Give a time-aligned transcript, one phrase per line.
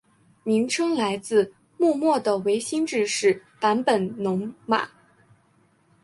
[0.43, 4.89] 名称来自幕末的维新志士坂本龙马。